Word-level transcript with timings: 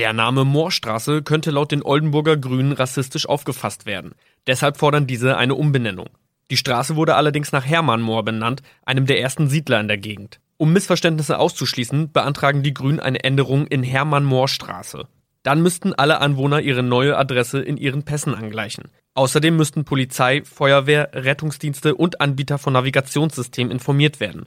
Der 0.00 0.14
Name 0.14 0.46
Moorstraße 0.46 1.20
könnte 1.20 1.50
laut 1.50 1.72
den 1.72 1.82
Oldenburger 1.82 2.38
Grünen 2.38 2.72
rassistisch 2.72 3.28
aufgefasst 3.28 3.84
werden. 3.84 4.12
Deshalb 4.46 4.78
fordern 4.78 5.06
diese 5.06 5.36
eine 5.36 5.54
Umbenennung. 5.54 6.08
Die 6.50 6.56
Straße 6.56 6.96
wurde 6.96 7.16
allerdings 7.16 7.52
nach 7.52 7.66
Hermann 7.66 8.00
Moor 8.00 8.24
benannt, 8.24 8.62
einem 8.86 9.04
der 9.04 9.20
ersten 9.20 9.48
Siedler 9.48 9.78
in 9.78 9.88
der 9.88 9.98
Gegend. 9.98 10.40
Um 10.56 10.72
Missverständnisse 10.72 11.38
auszuschließen, 11.38 12.12
beantragen 12.12 12.62
die 12.62 12.72
Grünen 12.72 12.98
eine 12.98 13.22
Änderung 13.24 13.66
in 13.66 13.82
Hermann 13.82 14.24
Moor 14.24 14.48
Straße. 14.48 15.06
Dann 15.42 15.60
müssten 15.60 15.92
alle 15.92 16.22
Anwohner 16.22 16.62
ihre 16.62 16.82
neue 16.82 17.18
Adresse 17.18 17.60
in 17.60 17.76
ihren 17.76 18.02
Pässen 18.02 18.34
angleichen. 18.34 18.84
Außerdem 19.12 19.54
müssten 19.54 19.84
Polizei, 19.84 20.44
Feuerwehr, 20.44 21.10
Rettungsdienste 21.12 21.94
und 21.94 22.22
Anbieter 22.22 22.56
von 22.56 22.72
Navigationssystemen 22.72 23.70
informiert 23.70 24.18
werden. 24.18 24.46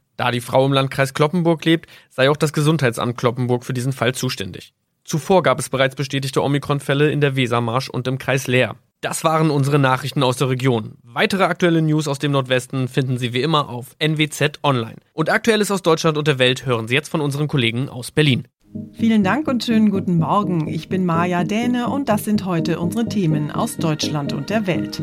Da 0.17 0.31
die 0.31 0.41
Frau 0.41 0.65
im 0.65 0.73
Landkreis 0.73 1.13
Kloppenburg 1.13 1.65
lebt, 1.65 1.89
sei 2.09 2.29
auch 2.29 2.37
das 2.37 2.53
Gesundheitsamt 2.53 3.17
Kloppenburg 3.17 3.65
für 3.65 3.73
diesen 3.73 3.93
Fall 3.93 4.13
zuständig. 4.13 4.73
Zuvor 5.03 5.43
gab 5.43 5.59
es 5.59 5.69
bereits 5.69 5.95
bestätigte 5.95 6.43
Omikron-Fälle 6.43 7.11
in 7.11 7.21
der 7.21 7.35
Wesermarsch 7.35 7.89
und 7.89 8.07
im 8.07 8.17
Kreis 8.17 8.47
Leer. 8.47 8.75
Das 9.01 9.23
waren 9.23 9.49
unsere 9.49 9.79
Nachrichten 9.79 10.21
aus 10.21 10.37
der 10.37 10.49
Region. 10.49 10.93
Weitere 11.01 11.43
aktuelle 11.43 11.81
News 11.81 12.07
aus 12.07 12.19
dem 12.19 12.31
Nordwesten 12.31 12.87
finden 12.87 13.17
Sie 13.17 13.33
wie 13.33 13.41
immer 13.41 13.67
auf 13.67 13.95
NWZ 13.97 14.59
Online. 14.61 14.97
Und 15.13 15.31
Aktuelles 15.31 15.71
aus 15.71 15.81
Deutschland 15.81 16.19
und 16.19 16.27
der 16.27 16.37
Welt 16.37 16.67
hören 16.67 16.87
Sie 16.87 16.93
jetzt 16.93 17.09
von 17.09 17.19
unseren 17.19 17.47
Kollegen 17.47 17.89
aus 17.89 18.11
Berlin. 18.11 18.47
Vielen 18.93 19.23
Dank 19.23 19.47
und 19.47 19.63
schönen 19.63 19.89
guten 19.89 20.17
Morgen. 20.17 20.67
Ich 20.67 20.87
bin 20.87 21.03
Maja 21.03 21.43
Däne 21.43 21.89
und 21.89 22.09
das 22.09 22.25
sind 22.25 22.45
heute 22.45 22.79
unsere 22.79 23.09
Themen 23.09 23.51
aus 23.51 23.77
Deutschland 23.77 24.33
und 24.33 24.51
der 24.51 24.67
Welt. 24.67 25.01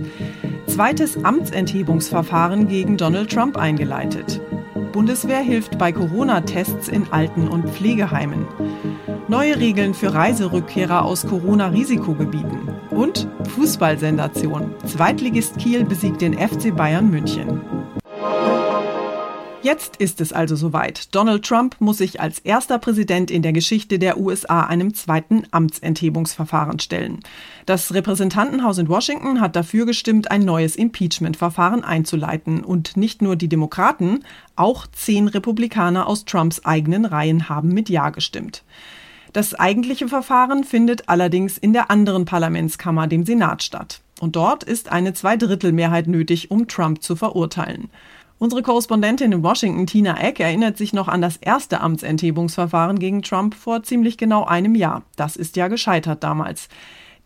Zweites 0.68 1.22
Amtsenthebungsverfahren 1.24 2.68
gegen 2.68 2.96
Donald 2.96 3.30
Trump 3.30 3.56
eingeleitet. 3.56 4.40
Bundeswehr 4.92 5.40
hilft 5.40 5.78
bei 5.78 5.92
Corona-Tests 5.92 6.88
in 6.88 7.12
Alten- 7.12 7.48
und 7.48 7.68
Pflegeheimen. 7.70 8.46
Neue 9.28 9.58
Regeln 9.58 9.94
für 9.94 10.14
Reiserückkehrer 10.14 11.04
aus 11.04 11.26
Corona-Risikogebieten. 11.26 12.70
Und 12.90 13.28
Fußballsensation. 13.54 14.74
Zweitligist 14.84 15.58
Kiel 15.58 15.84
besiegt 15.84 16.20
den 16.20 16.34
FC 16.34 16.74
Bayern 16.74 17.10
München. 17.10 17.60
Jetzt 19.68 19.96
ist 19.96 20.22
es 20.22 20.32
also 20.32 20.56
soweit. 20.56 21.14
Donald 21.14 21.44
Trump 21.44 21.76
muss 21.78 21.98
sich 21.98 22.22
als 22.22 22.38
erster 22.38 22.78
Präsident 22.78 23.30
in 23.30 23.42
der 23.42 23.52
Geschichte 23.52 23.98
der 23.98 24.18
USA 24.18 24.62
einem 24.62 24.94
zweiten 24.94 25.42
Amtsenthebungsverfahren 25.50 26.78
stellen. 26.78 27.20
Das 27.66 27.92
Repräsentantenhaus 27.92 28.78
in 28.78 28.88
Washington 28.88 29.42
hat 29.42 29.56
dafür 29.56 29.84
gestimmt, 29.84 30.30
ein 30.30 30.40
neues 30.40 30.74
Impeachment-Verfahren 30.74 31.84
einzuleiten. 31.84 32.64
Und 32.64 32.96
nicht 32.96 33.20
nur 33.20 33.36
die 33.36 33.50
Demokraten, 33.50 34.24
auch 34.56 34.86
zehn 34.86 35.28
Republikaner 35.28 36.06
aus 36.06 36.24
Trumps 36.24 36.64
eigenen 36.64 37.04
Reihen 37.04 37.50
haben 37.50 37.68
mit 37.68 37.90
Ja 37.90 38.08
gestimmt. 38.08 38.64
Das 39.34 39.54
eigentliche 39.54 40.08
Verfahren 40.08 40.64
findet 40.64 41.10
allerdings 41.10 41.58
in 41.58 41.74
der 41.74 41.90
anderen 41.90 42.24
Parlamentskammer, 42.24 43.06
dem 43.06 43.26
Senat, 43.26 43.62
statt. 43.62 44.00
Und 44.18 44.34
dort 44.34 44.64
ist 44.64 44.90
eine 44.90 45.12
Zweidrittelmehrheit 45.12 46.08
nötig, 46.08 46.50
um 46.50 46.68
Trump 46.68 47.02
zu 47.02 47.16
verurteilen. 47.16 47.90
Unsere 48.40 48.62
Korrespondentin 48.62 49.32
in 49.32 49.42
Washington, 49.42 49.86
Tina 49.86 50.20
Eck, 50.20 50.38
erinnert 50.38 50.76
sich 50.76 50.92
noch 50.92 51.08
an 51.08 51.20
das 51.20 51.38
erste 51.38 51.80
Amtsenthebungsverfahren 51.80 53.00
gegen 53.00 53.22
Trump 53.22 53.54
vor 53.54 53.82
ziemlich 53.82 54.16
genau 54.16 54.44
einem 54.44 54.76
Jahr. 54.76 55.02
Das 55.16 55.34
ist 55.34 55.56
ja 55.56 55.66
gescheitert 55.66 56.22
damals. 56.22 56.68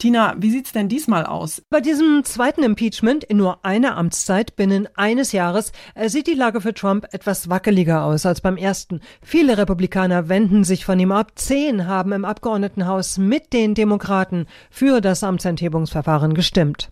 Tina, 0.03 0.35
wie 0.37 0.51
sieht's 0.51 0.73
denn 0.73 0.89
diesmal 0.89 1.25
aus? 1.25 1.63
Bei 1.71 1.81
diesem 1.81 2.25
zweiten 2.25 2.65
Impeachment 2.65 3.23
in 3.23 3.37
nur 3.37 3.65
einer 3.65 3.97
Amtszeit 3.97 4.57
binnen 4.57 4.89
eines 4.97 5.31
Jahres 5.31 5.71
äh, 5.95 6.09
sieht 6.09 6.27
die 6.27 6.35
Lage 6.35 6.61
für 6.61 6.75
Trump 6.75 7.07
etwas 7.13 7.49
wackeliger 7.49 8.03
aus 8.03 8.27
als 8.27 8.41
beim 8.41 8.57
ersten. 8.57 9.01
Viele 9.23 9.59
Republikaner 9.59 10.29
wenden 10.29 10.65
sich 10.65 10.85
von 10.85 10.99
ihm 10.99 11.13
ab. 11.13 11.31
Zehn 11.37 11.87
haben 11.87 12.11
im 12.11 12.25
Abgeordnetenhaus 12.25 13.17
mit 13.17 13.53
den 13.53 13.75
Demokraten 13.75 14.49
für 14.73 15.01
das 15.01 15.23
Amtsenthebungsverfahren 15.23 16.35
gestimmt. 16.35 16.91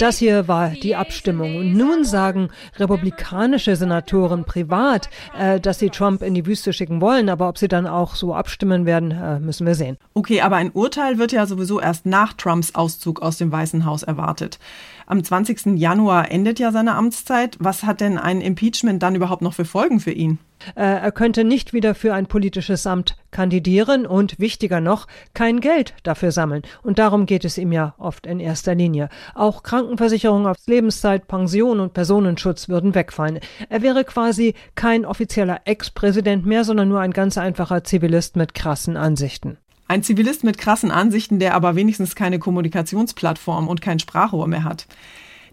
Das 0.00 0.18
hier 0.18 0.48
war 0.48 0.68
die 0.70 0.96
Abstimmung. 0.96 1.56
Und 1.58 1.74
nun 1.74 2.04
sagen 2.04 2.48
republikanische 2.76 3.76
Senatoren 3.76 4.44
privat, 4.44 5.08
äh, 5.38 5.60
dass 5.60 5.78
sie 5.78 5.90
Trump 5.90 6.22
in 6.22 6.34
die 6.34 6.44
Wüste 6.44 6.72
schicken 6.72 7.00
wollen. 7.00 7.28
Aber 7.28 7.48
ob 7.48 7.58
sie 7.58 7.68
dann 7.68 7.86
auch 7.86 8.16
so 8.16 8.34
abstimmen 8.34 8.84
werden, 8.84 9.11
äh, 9.12 9.40
müssen 9.40 9.66
wir 9.66 9.74
sehen. 9.74 9.96
Okay, 10.14 10.40
aber 10.40 10.56
ein 10.56 10.70
Urteil 10.72 11.18
wird 11.18 11.32
ja 11.32 11.46
sowieso 11.46 11.80
erst 11.80 12.06
nach 12.06 12.32
Trumps 12.32 12.74
Auszug 12.74 13.22
aus 13.22 13.38
dem 13.38 13.52
Weißen 13.52 13.84
Haus 13.84 14.02
erwartet. 14.02 14.58
Am 15.06 15.22
20. 15.22 15.78
Januar 15.78 16.30
endet 16.30 16.58
ja 16.58 16.72
seine 16.72 16.94
Amtszeit. 16.94 17.56
Was 17.60 17.84
hat 17.84 18.00
denn 18.00 18.18
ein 18.18 18.40
Impeachment 18.40 19.02
dann 19.02 19.14
überhaupt 19.14 19.42
noch 19.42 19.54
für 19.54 19.64
Folgen 19.64 20.00
für 20.00 20.12
ihn? 20.12 20.38
Äh, 20.74 20.82
er 20.82 21.12
könnte 21.12 21.44
nicht 21.44 21.72
wieder 21.72 21.94
für 21.94 22.14
ein 22.14 22.26
politisches 22.26 22.86
Amt 22.86 23.16
kandidieren 23.30 24.06
und 24.06 24.38
wichtiger 24.38 24.80
noch, 24.80 25.06
kein 25.34 25.60
Geld 25.60 25.94
dafür 26.02 26.32
sammeln. 26.32 26.62
Und 26.82 26.98
darum 26.98 27.26
geht 27.26 27.44
es 27.44 27.58
ihm 27.58 27.72
ja 27.72 27.94
oft 27.98 28.26
in 28.26 28.40
erster 28.40 28.74
Linie. 28.74 29.08
Auch 29.34 29.62
Krankenversicherung 29.62 30.46
auf 30.46 30.56
Lebenszeit, 30.66 31.26
Pension 31.26 31.80
und 31.80 31.94
Personenschutz 31.94 32.68
würden 32.68 32.94
wegfallen. 32.94 33.40
Er 33.68 33.82
wäre 33.82 34.04
quasi 34.04 34.54
kein 34.74 35.04
offizieller 35.04 35.60
Ex-Präsident 35.64 36.46
mehr, 36.46 36.64
sondern 36.64 36.88
nur 36.88 37.00
ein 37.00 37.12
ganz 37.12 37.38
einfacher 37.38 37.84
Zivilist 37.84 38.36
mit 38.36 38.54
krassen 38.54 38.96
Ansichten. 38.96 39.58
Ein 39.88 40.02
Zivilist 40.02 40.42
mit 40.42 40.56
krassen 40.58 40.90
Ansichten, 40.90 41.38
der 41.38 41.54
aber 41.54 41.76
wenigstens 41.76 42.14
keine 42.14 42.38
Kommunikationsplattform 42.38 43.68
und 43.68 43.82
kein 43.82 43.98
Sprachrohr 43.98 44.46
mehr 44.46 44.64
hat. 44.64 44.86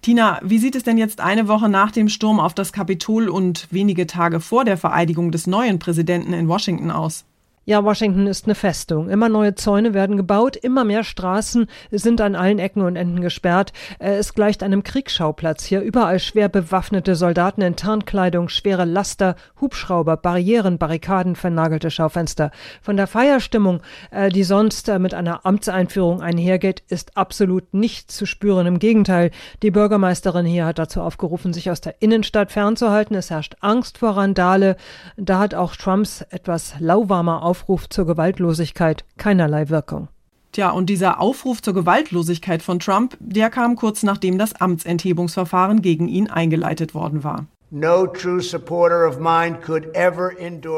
Tina, 0.01 0.39
wie 0.43 0.59
sieht 0.59 0.75
es 0.75 0.83
denn 0.83 0.97
jetzt 0.97 1.19
eine 1.19 1.47
Woche 1.47 1.67
nach 1.67 1.91
dem 1.91 2.07
Sturm 2.07 2.39
auf 2.39 2.53
das 2.53 2.71
Kapitol 2.71 3.27
und 3.27 3.67
wenige 3.71 4.07
Tage 4.07 4.39
vor 4.39 4.63
der 4.63 4.77
Vereidigung 4.77 5.31
des 5.31 5.45
neuen 5.45 5.79
Präsidenten 5.79 6.33
in 6.33 6.47
Washington 6.47 6.89
aus? 6.89 7.25
Ja, 7.69 7.83
Washington 7.83 8.25
ist 8.25 8.45
eine 8.45 8.55
Festung. 8.55 9.09
Immer 9.09 9.29
neue 9.29 9.53
Zäune 9.53 9.93
werden 9.93 10.17
gebaut, 10.17 10.55
immer 10.55 10.83
mehr 10.83 11.03
Straßen 11.03 11.67
sind 11.91 12.19
an 12.19 12.35
allen 12.35 12.57
Ecken 12.57 12.81
und 12.81 12.95
Enden 12.95 13.21
gesperrt. 13.21 13.73
Es 13.99 14.33
gleicht 14.33 14.63
einem 14.63 14.81
Kriegsschauplatz 14.81 15.65
hier. 15.65 15.81
Überall 15.81 16.17
schwer 16.17 16.49
bewaffnete 16.49 17.13
Soldaten 17.13 17.61
in 17.61 17.75
Tarnkleidung, 17.75 18.49
schwere 18.49 18.85
Laster, 18.85 19.35
Hubschrauber, 19.61 20.17
Barrieren, 20.17 20.79
Barrikaden, 20.79 21.35
vernagelte 21.35 21.91
Schaufenster. 21.91 22.49
Von 22.81 22.97
der 22.97 23.05
Feierstimmung, 23.05 23.81
äh, 24.09 24.29
die 24.29 24.45
sonst 24.45 24.89
äh, 24.89 24.97
mit 24.97 25.13
einer 25.13 25.45
Amtseinführung 25.45 26.23
einhergeht, 26.23 26.81
ist 26.87 27.17
absolut 27.17 27.71
nicht 27.71 28.11
zu 28.11 28.25
spüren. 28.25 28.65
Im 28.65 28.79
Gegenteil, 28.79 29.29
die 29.61 29.69
Bürgermeisterin 29.69 30.47
hier 30.47 30.65
hat 30.65 30.79
dazu 30.79 31.01
aufgerufen, 31.01 31.53
sich 31.53 31.69
aus 31.69 31.81
der 31.81 32.01
Innenstadt 32.01 32.51
fernzuhalten. 32.51 33.15
Es 33.15 33.29
herrscht 33.29 33.57
Angst 33.59 33.99
vor 33.99 34.17
Randale. 34.17 34.75
Da 35.17 35.37
hat 35.37 35.53
auch 35.53 35.75
Trumps 35.75 36.25
etwas 36.31 36.73
lauwarmer 36.79 37.43
Auf 37.43 37.58
Aufruf 37.59 37.89
zur 37.89 38.05
Gewaltlosigkeit 38.05 39.03
keinerlei 39.17 39.67
Wirkung. 39.67 40.07
Tja, 40.53 40.69
und 40.69 40.85
dieser 40.89 41.19
Aufruf 41.19 41.61
zur 41.61 41.73
Gewaltlosigkeit 41.73 42.63
von 42.63 42.79
Trump, 42.79 43.17
der 43.19 43.49
kam 43.49 43.75
kurz 43.75 44.01
nachdem 44.01 44.37
das 44.37 44.53
Amtsenthebungsverfahren 44.61 45.81
gegen 45.81 46.07
ihn 46.07 46.29
eingeleitet 46.29 46.93
worden 46.93 47.25
war. 47.25 47.47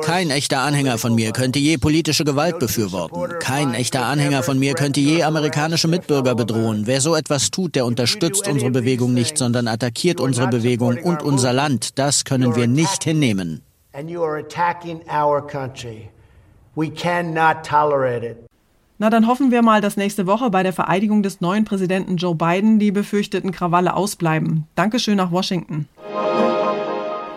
Kein 0.04 0.30
echter 0.32 0.62
Anhänger 0.62 0.98
von 0.98 1.16
mir 1.16 1.32
könnte 1.32 1.60
je 1.60 1.78
politische 1.78 2.26
Gewalt 2.26 2.58
befürworten. 2.58 3.40
Kein 3.40 3.74
echter 3.76 4.06
Anhänger 4.06 4.42
von 4.42 4.58
mir 4.58 4.74
könnte 4.74 5.00
je 5.00 5.22
amerikanische 5.22 5.88
Mitbürger 5.88 6.34
bedrohen. 6.34 6.88
Wer 6.88 7.00
so 7.00 7.16
etwas 7.16 7.52
tut, 7.52 7.76
der 7.76 7.86
unterstützt 7.86 8.48
unsere 8.48 8.72
Bewegung 8.72 9.14
nicht, 9.14 9.38
sondern 9.38 9.68
attackiert 9.68 10.20
unsere 10.20 10.48
Bewegung 10.48 10.98
und 10.98 11.22
unser 11.22 11.54
Land. 11.54 12.00
Das 12.00 12.26
können 12.26 12.56
wir 12.56 12.68
nicht 12.68 13.04
hinnehmen. 13.04 13.62
Na, 18.98 19.10
dann 19.10 19.26
hoffen 19.26 19.50
wir 19.52 19.62
mal, 19.64 19.82
dass 19.82 19.98
nächste 19.98 20.28
Woche 20.28 20.52
bei 20.52 20.62
der 20.62 20.74
Vereidigung 20.74 21.24
des 21.24 21.42
neuen 21.42 21.66
Präsidenten 21.66 22.18
Joe 22.18 22.36
Biden 22.36 22.78
die 22.78 22.92
befürchteten 22.92 23.52
Krawalle 23.52 23.96
ausbleiben. 23.96 24.68
Dankeschön 24.76 25.18
nach 25.18 25.32
Washington. 25.32 25.88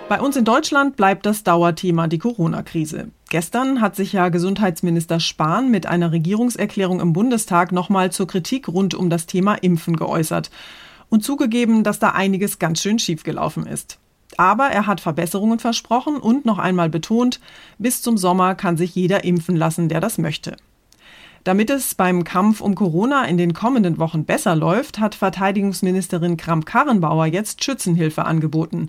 Bei 0.09 0.21
uns 0.21 0.37
in 0.37 0.45
Deutschland 0.45 0.97
bleibt 0.97 1.25
das 1.25 1.43
Dauerthema 1.43 2.07
die 2.07 2.19
Corona-Krise. 2.19 3.09
Gestern 3.31 3.81
hat 3.81 3.97
sich 3.97 4.13
ja 4.13 4.29
Gesundheitsminister 4.29 5.19
Spahn 5.19 5.71
mit 5.71 5.87
einer 5.87 6.13
Regierungserklärung 6.13 7.01
im 7.01 7.15
Bundestag 7.15 7.73
nochmal 7.73 8.13
zur 8.13 8.27
Kritik 8.27 8.69
rund 8.69 8.95
um 8.95 9.09
das 9.09 9.25
Thema 9.25 9.55
Impfen 9.55 9.97
geäußert 9.97 10.51
und 11.09 11.25
zugegeben, 11.25 11.83
dass 11.83 11.99
da 11.99 12.11
einiges 12.11 12.59
ganz 12.59 12.83
schön 12.83 12.99
schiefgelaufen 12.99 13.67
ist. 13.67 13.99
Aber 14.39 14.67
er 14.67 14.87
hat 14.87 15.01
Verbesserungen 15.01 15.59
versprochen 15.59 16.17
und 16.17 16.45
noch 16.45 16.59
einmal 16.59 16.89
betont, 16.89 17.41
bis 17.79 18.03
zum 18.03 18.17
Sommer 18.17 18.55
kann 18.55 18.77
sich 18.77 18.95
jeder 18.95 19.25
impfen 19.25 19.57
lassen, 19.57 19.89
der 19.89 20.01
das 20.01 20.19
möchte. 20.19 20.57
Damit 21.45 21.69
es 21.69 21.95
beim 21.95 22.25
Kampf 22.25 22.63
um 22.63 22.75
Corona 22.75 23.27
in 23.27 23.37
den 23.37 23.53
kommenden 23.53 23.99
Wochen 23.99 24.25
besser 24.25 24.57
läuft, 24.57 24.99
hat 24.99 25.15
Verteidigungsministerin 25.15 26.39
Kramp-Karrenbauer 26.39 27.27
jetzt 27.27 27.63
Schützenhilfe 27.63 28.25
angeboten. 28.25 28.89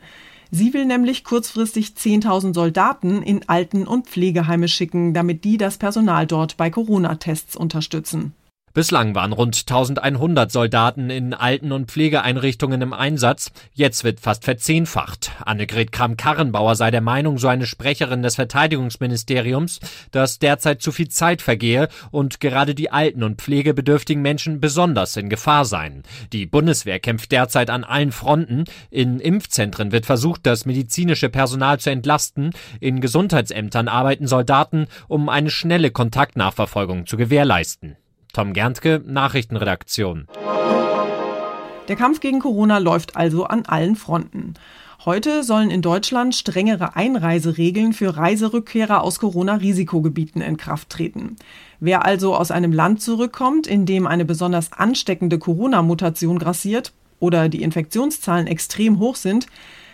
Sie 0.52 0.74
will 0.74 0.86
nämlich 0.86 1.26
kurzfristig 1.26 1.96
10.000 1.98 2.54
Soldaten 2.54 3.22
in 3.22 3.50
Alten- 3.50 3.86
und 3.86 4.08
Pflegeheime 4.08 4.70
schicken, 4.70 5.14
damit 5.14 5.44
die 5.44 5.58
das 5.58 5.78
Personal 5.78 6.28
dort 6.28 6.56
bei 6.56 6.70
Corona-Tests 6.70 7.58
unterstützen. 7.58 8.34
Bislang 8.76 9.16
waren 9.16 9.32
rund 9.32 9.56
1100 9.56 10.52
Soldaten 10.52 11.10
in 11.10 11.34
Alten- 11.34 11.72
und 11.72 11.90
Pflegeeinrichtungen 11.90 12.82
im 12.82 12.92
Einsatz. 12.92 13.54
Jetzt 13.74 14.04
wird 14.04 14.20
fast 14.20 14.44
verzehnfacht. 14.44 15.32
Annegret 15.46 15.94
Kramp-Karrenbauer 15.94 16.76
sei 16.76 16.92
der 16.92 17.00
Meinung, 17.00 17.38
so 17.38 17.48
eine 17.48 17.68
Sprecherin 17.68 18.22
des 18.22 18.36
Verteidigungsministeriums, 18.36 19.80
dass 20.12 20.40
derzeit 20.40 20.82
zu 20.82 20.92
viel 20.92 21.08
Zeit 21.08 21.42
vergehe 21.42 21.88
und 22.12 22.42
gerade 22.42 22.76
die 22.76 22.92
alten 22.92 23.24
und 23.24 23.42
pflegebedürftigen 23.42 24.22
Menschen 24.22 24.60
besonders 24.60 25.16
in 25.16 25.30
Gefahr 25.30 25.64
seien. 25.64 26.04
Die 26.34 26.46
Bundeswehr 26.46 27.00
kämpft 27.00 27.32
derzeit 27.32 27.70
an 27.70 27.86
allen 27.86 28.12
Fronten. 28.12 28.66
In 28.90 29.22
Impfzentren 29.22 29.94
wird 29.94 30.06
versucht, 30.06 30.46
das 30.46 30.66
medizinische 30.66 31.30
Personal 31.30 31.80
zu 31.80 31.92
entlasten. 31.92 32.52
In 32.82 33.00
Gesundheitsämtern 33.00 33.88
arbeiten 33.88 34.28
Soldaten, 34.28 34.88
um 35.08 35.30
eine 35.30 35.50
schnelle 35.50 35.92
Kontaktnachverfolgung 35.92 37.06
zu 37.06 37.16
gewährleisten. 37.16 37.96
Tom 38.36 38.52
Gerntke, 38.52 39.02
Nachrichtenredaktion. 39.06 40.28
Der 41.88 41.96
Kampf 41.96 42.20
gegen 42.20 42.42
Corona 42.42 42.80
läuft 42.80 43.16
also 43.16 43.46
an 43.46 43.66
allen 43.66 43.96
Fronten. 43.96 44.56
Heute 45.06 45.42
sollen 45.42 45.70
in 45.70 45.82
Deutschland 45.82 46.36
strengere 46.36 46.98
Einreiseregeln 46.98 47.94
für 47.94 48.18
Reiserückkehrer 48.18 49.04
aus 49.04 49.20
Corona-Risikogebieten 49.20 50.42
in 50.42 50.58
Kraft 50.58 50.90
treten. 50.90 51.38
Wer 51.80 52.04
also 52.04 52.36
aus 52.36 52.52
einem 52.52 52.74
Land 52.74 53.02
zurückkommt, 53.02 53.68
in 53.68 53.86
dem 53.86 54.06
eine 54.06 54.26
besonders 54.26 54.74
ansteckende 54.74 55.40
Corona-Mutation 55.40 56.38
grassiert 56.38 56.92
oder 57.22 57.48
die 57.48 57.64
Infektionszahlen 57.64 58.48
extrem 58.48 59.00
hoch 59.00 59.16
sind, 59.16 59.48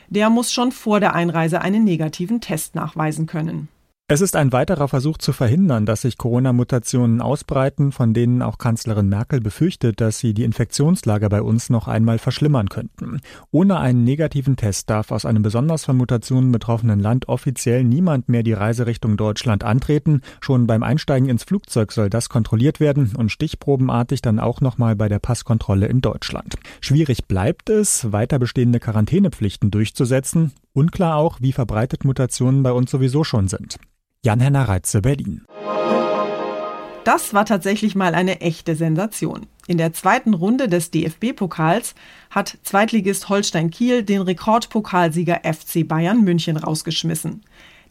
der 0.10 0.32
muss 0.32 0.52
schon 0.52 0.72
vor 0.72 1.00
der 1.00 1.14
Einreise 1.14 1.62
einen 1.62 1.84
negativen 1.84 2.42
Test 2.42 2.74
nachweisen 2.74 3.28
können. 3.28 3.68
Es 4.12 4.20
ist 4.20 4.36
ein 4.36 4.52
weiterer 4.52 4.90
Versuch 4.90 5.20
zu 5.20 5.32
verhindern, 5.32 5.86
dass 5.86 6.02
sich 6.02 6.18
Corona-Mutationen 6.18 7.22
ausbreiten, 7.22 7.94
von 7.94 8.14
denen 8.14 8.42
auch 8.42 8.58
Kanzlerin 8.58 9.08
Merkel 9.08 9.40
befürchtet, 9.40 10.02
dass 10.02 10.20
sie 10.20 10.34
die 10.34 10.44
Infektionslage 10.44 11.30
bei 11.30 11.42
uns 11.42 11.70
noch 11.70 11.88
einmal 11.88 12.20
verschlimmern 12.20 12.68
könnten. 12.68 13.22
Ohne 13.52 13.80
einen 13.80 14.04
negativen 14.04 14.58
Test 14.58 14.90
darf 14.90 15.14
aus 15.14 15.24
einem 15.24 15.44
besonders 15.44 15.86
von 15.86 15.96
Mutationen 15.96 16.52
betroffenen 16.52 17.00
Land 17.00 17.30
offiziell 17.30 17.86
niemand 17.86 18.28
mehr 18.28 18.44
die 18.44 18.52
Reiserichtung 18.52 19.16
Deutschland 19.16 19.64
antreten. 19.64 20.24
Schon 20.42 20.68
beim 20.68 20.84
Einsteigen 20.84 21.30
ins 21.30 21.46
Flugzeug 21.46 21.94
soll 21.94 22.10
das 22.10 22.28
kontrolliert 22.28 22.82
werden 22.82 23.14
und 23.16 23.32
stichprobenartig 23.32 24.22
dann 24.22 24.42
auch 24.42 24.60
nochmal 24.60 24.98
bei 24.98 25.08
der 25.08 25.20
Passkontrolle 25.20 25.88
in 25.88 26.02
Deutschland. 26.02 26.56
Schwierig 26.82 27.30
bleibt 27.30 27.70
es, 27.70 28.12
weiter 28.12 28.40
bestehende 28.40 28.82
Quarantänepflichten 28.82 29.72
durchzusetzen. 29.72 30.52
Unklar 30.74 31.16
auch, 31.16 31.38
wie 31.40 31.54
verbreitet 31.54 32.04
Mutationen 32.04 32.62
bei 32.62 32.74
uns 32.74 32.92
sowieso 32.92 33.24
schon 33.24 33.48
sind. 33.48 33.80
Jan-Henner 34.24 34.70
Reitze, 34.70 35.02
Berlin. 35.02 35.46
Das 37.04 37.34
war 37.34 37.44
tatsächlich 37.44 37.96
mal 37.96 38.14
eine 38.14 38.40
echte 38.42 38.76
Sensation. 38.76 39.48
In 39.66 39.80
der 39.80 39.94
zweiten 39.94 40.36
Runde 40.36 40.68
des 40.68 40.92
DFB-Pokals 40.92 41.96
hat 42.30 42.60
Zweitligist 42.62 43.30
Holstein 43.30 43.72
Kiel 43.72 44.04
den 44.04 44.22
Rekordpokalsieger 44.22 45.42
FC 45.44 45.88
Bayern 45.88 46.22
München 46.24 46.58
rausgeschmissen. 46.58 47.42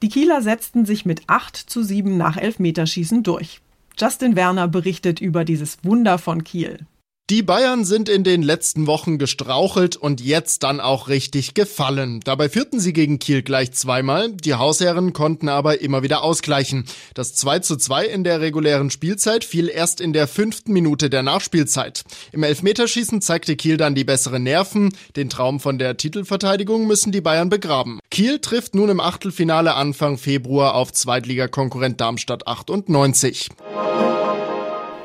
Die 0.03 0.09
Kieler 0.09 0.41
setzten 0.41 0.87
sich 0.87 1.05
mit 1.05 1.23
8 1.27 1.57
zu 1.57 1.83
7 1.83 2.17
nach 2.17 2.37
Elfmeterschießen 2.37 3.25
durch. 3.25 3.61
Justin 3.99 4.37
Werner 4.37 4.69
berichtet 4.69 5.21
über 5.21 5.45
dieses 5.45 5.79
Wunder 5.83 6.17
von 6.19 6.45
Kiel. 6.45 6.87
Die 7.31 7.45
Bayern 7.45 7.85
sind 7.85 8.09
in 8.09 8.25
den 8.25 8.43
letzten 8.43 8.89
Wochen 8.89 9.17
gestrauchelt 9.17 9.95
und 9.95 10.21
jetzt 10.21 10.65
dann 10.65 10.81
auch 10.81 11.07
richtig 11.07 11.55
gefallen. 11.55 12.19
Dabei 12.25 12.49
führten 12.49 12.81
sie 12.81 12.93
gegen 12.93 13.21
Kiel 13.21 13.43
gleich 13.43 13.71
zweimal. 13.71 14.33
Die 14.33 14.55
Hausherren 14.55 15.13
konnten 15.13 15.49
aber 15.49 15.81
immer 15.81 16.03
wieder 16.03 16.25
ausgleichen. 16.25 16.87
Das 17.15 17.35
2 17.37 17.61
zu 17.61 17.77
2 17.77 18.07
in 18.07 18.25
der 18.25 18.41
regulären 18.41 18.91
Spielzeit 18.91 19.45
fiel 19.45 19.69
erst 19.69 20.01
in 20.01 20.13
der 20.13 20.27
fünften 20.27 20.73
Minute 20.73 21.09
der 21.09 21.23
Nachspielzeit. 21.23 22.03
Im 22.33 22.43
Elfmeterschießen 22.43 23.23
zeigte 23.23 23.55
Kiel 23.55 23.77
dann 23.77 23.95
die 23.95 24.03
besseren 24.03 24.43
Nerven. 24.43 24.93
Den 25.15 25.31
Traum 25.31 25.61
von 25.61 25.79
der 25.79 25.97
Titelverteidigung 25.97 26.89
müssen 26.89 27.13
die 27.13 27.21
Bayern 27.21 27.49
begraben. 27.49 28.01
Kiel 28.11 28.41
trifft 28.41 28.75
nun 28.75 28.89
im 28.89 28.99
Achtelfinale 28.99 29.75
Anfang 29.75 30.19
Februar 30.19 30.75
auf 30.75 30.93
Zweitligakonkurrent 30.93 32.01
Darmstadt 32.01 32.49
98. 32.49 33.51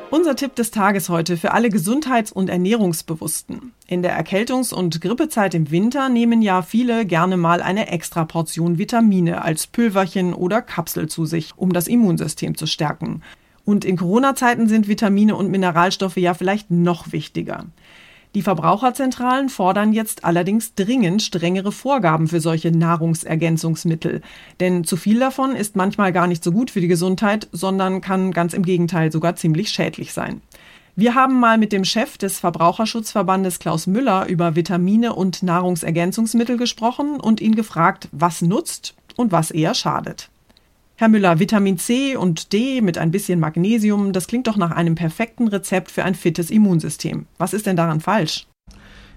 Unser 0.08 0.36
Tipp 0.36 0.54
des 0.54 0.70
Tages 0.70 1.08
heute 1.08 1.36
für 1.36 1.52
alle 1.52 1.68
Gesundheits- 1.68 2.30
und 2.30 2.48
Ernährungsbewussten. 2.48 3.72
In 3.88 4.02
der 4.02 4.16
Erkältungs- 4.16 4.72
und 4.72 5.00
Grippezeit 5.00 5.52
im 5.54 5.72
Winter 5.72 6.08
nehmen 6.08 6.42
ja 6.42 6.62
viele 6.62 7.04
gerne 7.06 7.36
mal 7.36 7.60
eine 7.60 7.88
extra 7.88 8.24
Portion 8.24 8.78
Vitamine 8.78 9.42
als 9.42 9.66
Pülverchen 9.66 10.32
oder 10.32 10.62
Kapsel 10.62 11.08
zu 11.08 11.26
sich, 11.26 11.54
um 11.56 11.72
das 11.72 11.88
Immunsystem 11.88 12.56
zu 12.56 12.66
stärken. 12.66 13.22
Und 13.64 13.84
in 13.84 13.96
Corona-Zeiten 13.96 14.68
sind 14.68 14.86
Vitamine 14.86 15.34
und 15.34 15.50
Mineralstoffe 15.50 16.18
ja 16.18 16.34
vielleicht 16.34 16.70
noch 16.70 17.10
wichtiger. 17.10 17.64
Die 18.36 18.42
Verbraucherzentralen 18.42 19.48
fordern 19.48 19.94
jetzt 19.94 20.26
allerdings 20.26 20.74
dringend 20.74 21.22
strengere 21.22 21.72
Vorgaben 21.72 22.28
für 22.28 22.38
solche 22.42 22.70
Nahrungsergänzungsmittel. 22.70 24.20
Denn 24.60 24.84
zu 24.84 24.98
viel 24.98 25.18
davon 25.18 25.56
ist 25.56 25.74
manchmal 25.74 26.12
gar 26.12 26.26
nicht 26.26 26.44
so 26.44 26.52
gut 26.52 26.70
für 26.70 26.82
die 26.82 26.86
Gesundheit, 26.86 27.48
sondern 27.52 28.02
kann 28.02 28.32
ganz 28.32 28.52
im 28.52 28.62
Gegenteil 28.62 29.10
sogar 29.10 29.36
ziemlich 29.36 29.70
schädlich 29.70 30.12
sein. 30.12 30.42
Wir 30.96 31.14
haben 31.14 31.40
mal 31.40 31.56
mit 31.56 31.72
dem 31.72 31.86
Chef 31.86 32.18
des 32.18 32.38
Verbraucherschutzverbandes 32.38 33.58
Klaus 33.58 33.86
Müller 33.86 34.26
über 34.26 34.54
Vitamine 34.54 35.14
und 35.14 35.42
Nahrungsergänzungsmittel 35.42 36.58
gesprochen 36.58 37.18
und 37.18 37.40
ihn 37.40 37.54
gefragt, 37.54 38.10
was 38.12 38.42
nutzt 38.42 38.94
und 39.16 39.32
was 39.32 39.50
eher 39.50 39.72
schadet. 39.72 40.28
Herr 40.98 41.08
Müller, 41.08 41.38
Vitamin 41.38 41.76
C 41.76 42.16
und 42.16 42.54
D 42.54 42.80
mit 42.80 42.96
ein 42.96 43.10
bisschen 43.10 43.38
Magnesium, 43.38 44.14
das 44.14 44.28
klingt 44.28 44.46
doch 44.46 44.56
nach 44.56 44.70
einem 44.70 44.94
perfekten 44.94 45.46
Rezept 45.46 45.90
für 45.90 46.04
ein 46.04 46.14
fittes 46.14 46.48
Immunsystem. 46.48 47.26
Was 47.36 47.52
ist 47.52 47.66
denn 47.66 47.76
daran 47.76 48.00
falsch? 48.00 48.46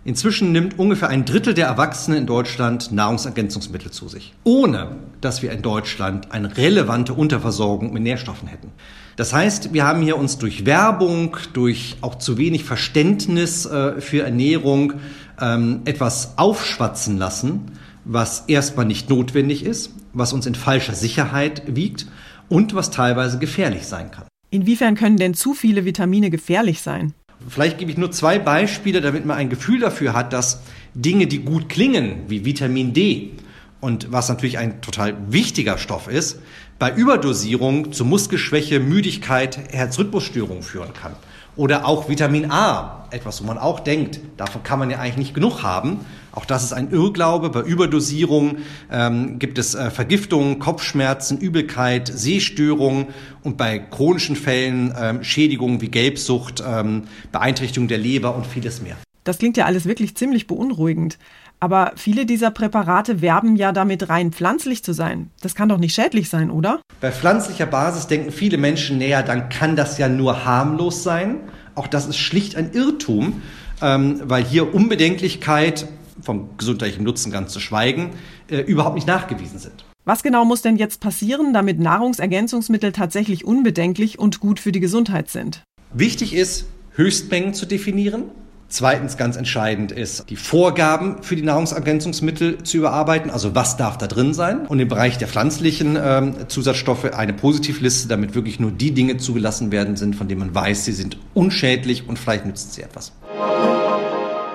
Inzwischen 0.03 0.51
nimmt 0.51 0.77
ungefähr 0.77 1.07
ein 1.07 1.23
Drittel 1.23 1.53
der 1.53 1.67
Erwachsenen 1.67 2.19
in 2.19 2.25
Deutschland 2.25 2.91
Nahrungsergänzungsmittel 2.91 3.91
zu 3.91 4.09
sich, 4.09 4.33
ohne 4.43 4.97
dass 5.21 5.41
wir 5.41 5.53
in 5.53 5.61
Deutschland 5.61 6.33
eine 6.33 6.57
relevante 6.57 7.13
Unterversorgung 7.13 7.93
mit 7.93 8.03
Nährstoffen 8.03 8.49
hätten. 8.49 8.71
Das 9.15 9.31
heißt, 9.31 9.73
wir 9.73 9.85
haben 9.85 10.01
hier 10.01 10.17
uns 10.17 10.37
durch 10.37 10.65
Werbung, 10.65 11.37
durch 11.53 11.95
auch 12.01 12.15
zu 12.15 12.37
wenig 12.37 12.65
Verständnis 12.65 13.65
äh, 13.65 14.01
für 14.01 14.23
Ernährung 14.23 14.95
ähm, 15.39 15.81
etwas 15.85 16.37
aufschwatzen 16.37 17.17
lassen, 17.17 17.78
was 18.05 18.45
erstmal 18.47 18.85
nicht 18.85 19.09
notwendig 19.09 19.65
ist, 19.65 19.93
was 20.13 20.33
uns 20.33 20.45
in 20.45 20.55
falscher 20.55 20.93
Sicherheit 20.93 21.63
wiegt 21.67 22.07
und 22.47 22.73
was 22.73 22.91
teilweise 22.91 23.39
gefährlich 23.39 23.85
sein 23.85 24.11
kann. 24.11 24.25
Inwiefern 24.51 24.95
können 24.95 25.17
denn 25.17 25.33
zu 25.35 25.53
viele 25.53 25.85
Vitamine 25.85 26.29
gefährlich 26.29 26.81
sein? 26.81 27.13
Vielleicht 27.47 27.77
gebe 27.77 27.91
ich 27.91 27.97
nur 27.97 28.11
zwei 28.11 28.39
Beispiele, 28.39 28.99
damit 28.99 29.25
man 29.25 29.37
ein 29.37 29.49
Gefühl 29.49 29.79
dafür 29.79 30.13
hat, 30.13 30.33
dass 30.33 30.61
Dinge, 30.93 31.27
die 31.27 31.39
gut 31.39 31.69
klingen, 31.69 32.23
wie 32.27 32.43
Vitamin 32.43 32.93
D 32.93 33.31
und 33.79 34.11
was 34.11 34.27
natürlich 34.27 34.57
ein 34.57 34.81
total 34.81 35.15
wichtiger 35.29 35.77
Stoff 35.77 36.09
ist, 36.09 36.39
bei 36.79 36.91
Überdosierung 36.93 37.93
zu 37.93 38.03
Muskelschwäche, 38.05 38.79
Müdigkeit, 38.79 39.57
Herzrhythmusstörungen 39.71 40.63
führen 40.63 40.93
kann. 40.93 41.13
Oder 41.55 41.85
auch 41.85 42.09
Vitamin 42.09 42.51
A, 42.51 43.07
etwas, 43.11 43.41
wo 43.41 43.47
man 43.47 43.57
auch 43.57 43.81
denkt, 43.81 44.19
davon 44.37 44.63
kann 44.63 44.79
man 44.79 44.89
ja 44.89 44.99
eigentlich 44.99 45.17
nicht 45.17 45.33
genug 45.33 45.63
haben. 45.63 45.99
Auch 46.31 46.45
das 46.45 46.63
ist 46.63 46.73
ein 46.73 46.91
Irrglaube. 46.91 47.49
Bei 47.49 47.61
Überdosierung 47.61 48.57
ähm, 48.91 49.39
gibt 49.39 49.57
es 49.57 49.75
äh, 49.75 49.89
Vergiftungen, 49.89 50.59
Kopfschmerzen, 50.59 51.37
Übelkeit, 51.37 52.07
Sehstörungen 52.07 53.07
und 53.43 53.57
bei 53.57 53.79
chronischen 53.79 54.35
Fällen 54.35 54.93
ähm, 54.99 55.23
Schädigungen 55.23 55.81
wie 55.81 55.89
Gelbsucht, 55.89 56.63
ähm, 56.65 57.03
Beeinträchtigung 57.31 57.87
der 57.87 57.97
Leber 57.97 58.35
und 58.35 58.45
vieles 58.45 58.81
mehr. 58.81 58.97
Das 59.23 59.37
klingt 59.37 59.57
ja 59.57 59.65
alles 59.65 59.85
wirklich 59.85 60.15
ziemlich 60.15 60.47
beunruhigend. 60.47 61.17
Aber 61.59 61.91
viele 61.95 62.25
dieser 62.25 62.51
Präparate 62.51 63.21
werben 63.21 63.57
ja 63.57 63.71
damit 63.73 64.07
rein 64.09 64.31
pflanzlich 64.31 64.83
zu 64.83 64.93
sein. 64.93 65.29
Das 65.41 65.55
kann 65.55 65.67
doch 65.67 65.77
nicht 65.77 65.93
schädlich 65.93 66.29
sein, 66.29 66.49
oder? 66.49 66.79
Bei 67.01 67.11
pflanzlicher 67.11 67.65
Basis 67.65 68.07
denken 68.07 68.31
viele 68.31 68.57
Menschen 68.57 68.97
näher, 68.97 69.23
dann 69.23 69.49
kann 69.49 69.75
das 69.75 69.97
ja 69.97 70.07
nur 70.07 70.45
harmlos 70.45 71.03
sein. 71.03 71.35
Auch 71.75 71.87
das 71.87 72.07
ist 72.07 72.17
schlicht 72.17 72.55
ein 72.55 72.71
Irrtum, 72.71 73.41
ähm, 73.81 74.21
weil 74.23 74.43
hier 74.43 74.73
Unbedenklichkeit, 74.73 75.87
vom 76.21 76.49
gesundheitlichen 76.57 77.03
Nutzen 77.03 77.31
ganz 77.31 77.51
zu 77.53 77.59
schweigen, 77.59 78.11
äh, 78.49 78.59
überhaupt 78.61 78.95
nicht 78.95 79.07
nachgewiesen 79.07 79.59
sind. 79.59 79.85
Was 80.05 80.23
genau 80.23 80.43
muss 80.45 80.61
denn 80.61 80.77
jetzt 80.77 81.01
passieren, 81.01 81.53
damit 81.53 81.79
Nahrungsergänzungsmittel 81.79 82.91
tatsächlich 82.91 83.45
unbedenklich 83.45 84.17
und 84.17 84.39
gut 84.39 84.59
für 84.59 84.71
die 84.71 84.79
Gesundheit 84.79 85.29
sind? 85.29 85.63
Wichtig 85.93 86.33
ist, 86.33 86.65
Höchstmengen 86.95 87.53
zu 87.53 87.65
definieren. 87.65 88.23
Zweitens 88.71 89.17
ganz 89.17 89.35
entscheidend 89.35 89.91
ist, 89.91 90.29
die 90.29 90.35
Vorgaben 90.35 91.23
für 91.23 91.35
die 91.35 91.41
Nahrungsergänzungsmittel 91.41 92.63
zu 92.63 92.77
überarbeiten, 92.77 93.31
also 93.31 93.55
was 93.55 93.77
darf 93.77 93.97
da 93.97 94.05
drin 94.05 94.35
sein. 94.35 94.67
Und 94.67 94.79
im 94.79 94.87
Bereich 94.87 95.17
der 95.17 95.27
pflanzlichen 95.27 95.97
ähm, 95.99 96.35
Zusatzstoffe 96.47 97.05
eine 97.05 97.33
Positivliste, 97.33 98.07
damit 98.07 98.35
wirklich 98.35 98.59
nur 98.59 98.71
die 98.71 98.91
Dinge 98.91 99.17
zugelassen 99.17 99.71
werden 99.71 99.95
sind, 99.95 100.15
von 100.15 100.27
denen 100.27 100.39
man 100.39 100.53
weiß, 100.53 100.85
sie 100.85 100.91
sind 100.91 101.17
unschädlich 101.33 102.07
und 102.07 102.19
vielleicht 102.19 102.45
nützen 102.45 102.69
sie 102.71 102.83
etwas. 102.83 103.11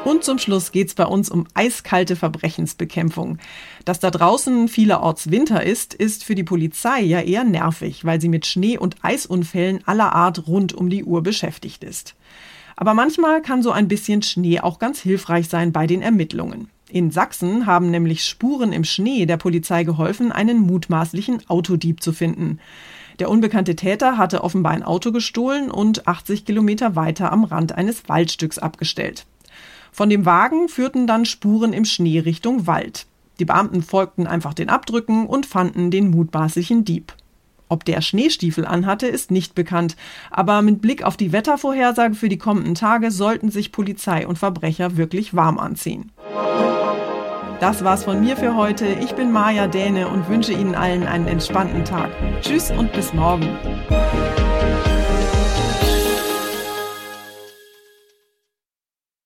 Und 0.04 0.23
zum 0.23 0.38
Schluss 0.38 0.70
geht's 0.70 0.94
bei 0.94 1.06
uns 1.06 1.30
um 1.30 1.46
eiskalte 1.54 2.14
Verbrechensbekämpfung. 2.14 3.38
Dass 3.87 4.00
da 4.00 4.11
draußen 4.11 4.68
vielerorts 4.68 5.30
Winter 5.30 5.62
ist, 5.62 5.94
ist 5.94 6.25
für 6.25 6.34
die 6.34 6.44
Polizei 6.44 7.00
ja 7.00 7.20
eher 7.20 7.42
nervig, 7.42 8.04
weil 8.04 8.20
sie 8.20 8.28
mit 8.28 8.44
Schnee- 8.44 8.76
und 8.76 8.96
Eisunfällen 9.02 9.80
aller 9.87 10.14
Art 10.14 10.46
rund 10.46 10.75
um 10.75 10.90
die 10.90 11.04
Uhr 11.04 11.23
beschäftigt 11.23 11.82
ist. 11.82 12.14
Aber 12.76 12.92
manchmal 12.92 13.40
kann 13.40 13.62
so 13.62 13.70
ein 13.70 13.88
bisschen 13.88 14.20
Schnee 14.20 14.61
auch 14.61 14.78
ganz 14.78 15.00
hilfreich 15.00 15.49
sein 15.49 15.73
bei 15.73 15.87
den 15.87 16.02
Ermittlungen. 16.02 16.68
In 16.90 17.11
Sachsen 17.11 17.64
haben 17.64 17.90
nämlich 17.90 18.25
Spuren 18.25 18.75
im 18.75 18.84
Schnee 18.84 19.25
der 19.25 19.38
Polizei 19.38 19.84
geholfen, 19.84 20.32
einen 20.32 20.58
mutmaßlichen 20.58 21.49
Autodieb 21.49 22.02
zu 22.02 22.12
finden. 22.12 22.58
Der 23.20 23.30
unbekannte 23.30 23.75
Täter 23.75 24.18
hatte 24.18 24.44
offenbar 24.44 24.73
ein 24.73 24.82
Auto 24.82 25.12
gestohlen 25.12 25.70
und 25.70 26.06
80 26.06 26.44
Kilometer 26.44 26.94
weiter 26.94 27.32
am 27.32 27.44
Rand 27.44 27.73
eines 27.73 28.06
Waldstücks 28.08 28.58
abgestellt. 28.58 29.25
Von 29.94 30.10
dem 30.10 30.26
Wagen 30.26 30.68
führten 30.68 31.06
dann 31.06 31.24
Spuren 31.24 31.72
im 31.72 31.84
Schnee 31.84 32.18
Richtung 32.18 32.66
Wald. 32.66 33.06
Die 33.38 33.44
Beamten 33.44 33.80
folgten 33.80 34.26
einfach 34.26 34.52
den 34.52 34.68
Abdrücken 34.68 35.26
und 35.26 35.46
fanden 35.46 35.92
den 35.92 36.10
mutmaßlichen 36.10 36.84
Dieb. 36.84 37.14
Ob 37.68 37.84
der 37.84 38.00
Schneestiefel 38.00 38.66
anhatte, 38.66 39.06
ist 39.06 39.30
nicht 39.30 39.54
bekannt. 39.54 39.94
Aber 40.32 40.62
mit 40.62 40.82
Blick 40.82 41.04
auf 41.04 41.16
die 41.16 41.30
Wettervorhersage 41.30 42.16
für 42.16 42.28
die 42.28 42.38
kommenden 42.38 42.74
Tage 42.74 43.12
sollten 43.12 43.52
sich 43.52 43.70
Polizei 43.70 44.26
und 44.26 44.36
Verbrecher 44.36 44.96
wirklich 44.96 45.32
warm 45.34 45.60
anziehen. 45.60 46.10
Das 47.60 47.84
war's 47.84 48.02
von 48.02 48.20
mir 48.20 48.36
für 48.36 48.56
heute. 48.56 48.86
Ich 48.86 49.12
bin 49.12 49.30
Maja 49.30 49.68
Däne 49.68 50.08
und 50.08 50.28
wünsche 50.28 50.52
Ihnen 50.52 50.74
allen 50.74 51.06
einen 51.06 51.28
entspannten 51.28 51.84
Tag. 51.84 52.10
Tschüss 52.40 52.72
und 52.72 52.92
bis 52.92 53.14
morgen. 53.14 53.48